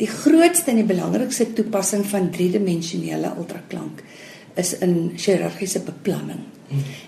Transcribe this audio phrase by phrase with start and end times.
[0.00, 4.00] Die grootste en die belangrikste toepassing van driedimensionele ultraklank
[4.60, 6.40] is in chirurgiese beplanning.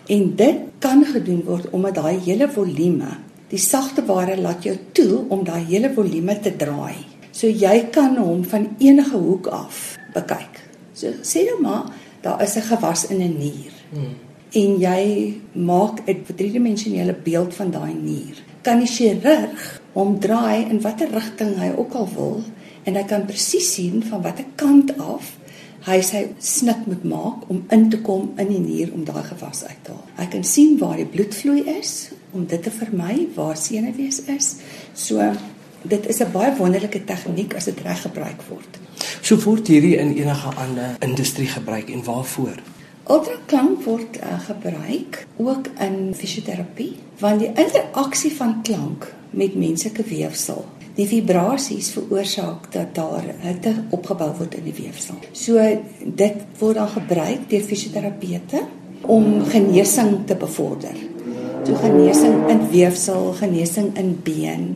[0.06, 3.08] En dit kan gedoen word omdat daai hele volume,
[3.48, 6.96] die sagte ware laat jou toe om daai hele volume te draai.
[7.32, 10.60] So jy kan hom van enige hoek af bekyk.
[10.92, 13.72] So sê nou maar daar is 'n gewas in 'n nier.
[13.92, 14.14] Hmm.
[14.52, 18.36] En jy maak 'n driedimensionele beeld van daai nier.
[18.62, 22.42] Kan die chirurg hom draai in watter rigting hy ook al wil
[22.84, 25.36] en hy kan presies sien van watter kant af
[25.86, 29.64] hy sy snit moet maak om in te kom in die nier om daai gewas
[29.66, 30.04] uit te haal.
[30.20, 34.54] Hy kan sien waar die bloedvloei is om dit te vermy, waar senuwees is.
[34.94, 35.32] So
[35.82, 38.78] dit is 'n baie wonderlike tegniek as dit reg gebruik word.
[39.22, 42.62] So word hierdie in enige ander industrie gebruik en waarvoor?
[43.10, 50.64] Ultraklank word uh, gebruik ook in fisioterapie want die interaksie van klank met menslike weefsel
[50.96, 55.16] die vibrasies veroorsaak dat daar hitte opgebou word in die weefsel.
[55.32, 55.60] So
[56.04, 58.64] dit word dan gebruik deur fisioterapeute
[59.08, 60.96] om genesing te bevorder.
[61.64, 64.66] So genesing in weefsel, genesing in been.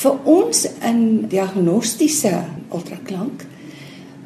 [0.00, 2.34] Vir ons in diagnostiese
[2.70, 3.46] ultraklank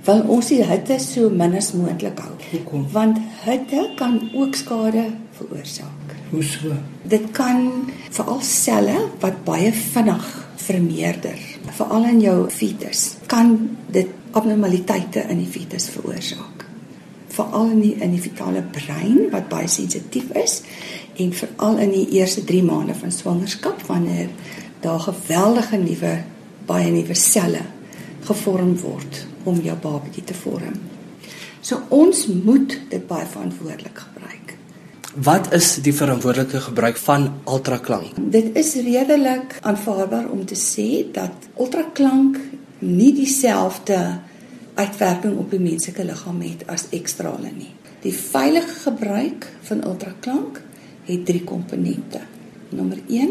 [0.05, 2.35] wil ons die hitte so min as moontlik hou.
[2.93, 6.04] Want hitte kan ook skade veroorsaak.
[6.35, 6.73] Hoe so?
[7.07, 10.25] Dit kan veral selle wat baie vinnig
[10.65, 11.39] vermeerder,
[11.77, 13.53] veral in jou fetus, kan
[13.95, 16.65] dit abnormaliteite in die fetus veroorsaak.
[17.35, 20.57] Veral in die in die fetale brein wat baie sensitief is
[21.23, 24.33] en veral in die eerste 3 maande van swangerskap wanneer
[24.83, 26.17] daar geweldige nuwe
[26.67, 27.63] baie nuwe selle
[28.27, 30.83] gevorm word om jou babatjie te vorm.
[31.63, 34.14] So ons moet dit baie verantwoordelik gebruik.
[35.15, 38.17] Wat is die verantwoordelike gebruik van ultraklank?
[38.19, 42.41] Dit is redelik aanvaarbaar om te sê dat ultraklank
[42.79, 43.99] nie dieselfde
[44.75, 47.71] uitwerking op die menslike liggaam het as ekstrale nie.
[48.03, 50.59] Die veilige gebruik van ultraklank
[51.07, 52.27] het drie komponente.
[52.75, 53.31] Nommer 1: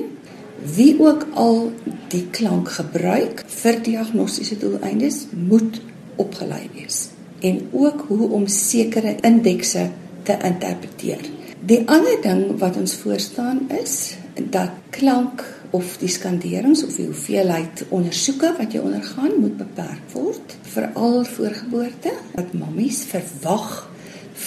[0.75, 1.73] Wie ook al
[2.16, 5.81] die klank gebruik vir diagnostiese doeleindes, moet
[6.16, 7.09] opgelei wees
[7.43, 9.89] en ook hoe om sekere indekse
[10.23, 11.42] te interpreteer.
[11.63, 14.18] Die ander ding wat ons voorstaan is
[14.51, 20.57] dat klank of die skanderings of die hoeveelheid ondersoeke wat jy ondergaan moet beperk word
[20.73, 23.69] veral voor geboorte dat mammies verwag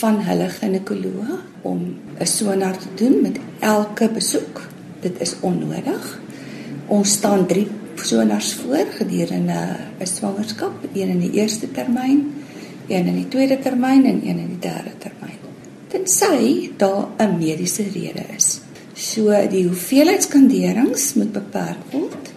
[0.02, 4.60] van hulle ginekoloog om 'n sonar te doen met elke besoek.
[5.00, 6.20] Dit is onnodig.
[6.86, 12.32] Ons staan 3 sonars voor gedurende 'n swangerskap een in die eerste termyn
[12.88, 15.15] een in die tweede termyn en een in die derde termyn
[15.96, 18.60] tensy daar 'n mediese rede is.
[18.94, 22.32] So die hoeveelheid skanderings moet beperk word.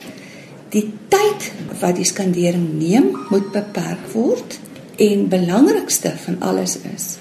[0.69, 4.59] Die tyd wat die skandering neem moet beperk word
[4.95, 7.17] en belangrikste van alles is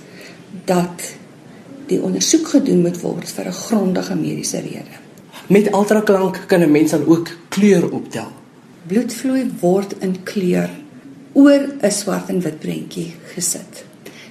[0.64, 1.16] dat
[1.86, 4.96] die ondersoek gedoen moet word vir 'n grondige mediese rede.
[5.46, 8.32] Met ultraklank kan 'n mens dan ook kleur optel.
[8.86, 10.70] Bloedvloei word in kleur
[11.32, 13.87] oor 'n swart en wit prentjie gesit.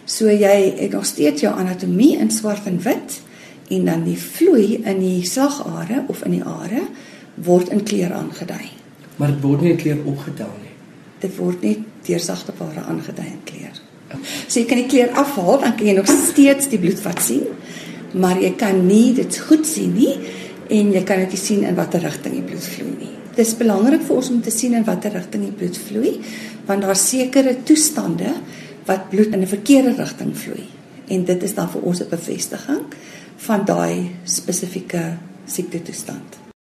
[0.08, 3.20] So jy het nog steeds jou anatomie in swart en wit
[3.68, 6.86] en dan die vloei in die slagare of in die are
[7.44, 8.70] word in kleur aangedui.
[9.18, 10.74] Maar dit word nie in kleur opgetel nie.
[11.20, 13.84] Dit word net deur sagte ware aangedui in kleur.
[14.48, 17.44] So jy kan die kleur afhaal dan kan jy nog steeds die bloedvat sien,
[18.16, 20.14] maar jy kan nie dit goed sien nie
[20.72, 23.14] en jy kan ook nie sien in watter rigting die bloed vloei nie.
[23.36, 26.16] Dit is belangrik vir ons om te sien in watter rigting die bloed vloei
[26.68, 28.32] want daar sekerre toestande
[28.88, 30.66] wat bloed in 'n verkeerde rigting vloei.
[31.08, 32.82] En dit is dan vir ons 'n bevestiging
[33.36, 36.47] van daai spesifieke siekte toestand.